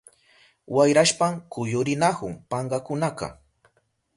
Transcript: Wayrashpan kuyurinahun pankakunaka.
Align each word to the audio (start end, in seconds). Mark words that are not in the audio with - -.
Wayrashpan 0.75 1.33
kuyurinahun 1.51 2.33
pankakunaka. 2.49 3.27